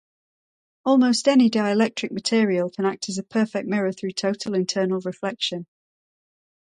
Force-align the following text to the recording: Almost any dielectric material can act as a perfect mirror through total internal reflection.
Almost 0.83 1.27
any 1.27 1.47
dielectric 1.51 2.11
material 2.11 2.71
can 2.71 2.85
act 2.85 3.07
as 3.09 3.19
a 3.19 3.23
perfect 3.23 3.67
mirror 3.67 3.91
through 3.91 4.13
total 4.13 4.55
internal 4.55 4.99
reflection. 5.05 5.67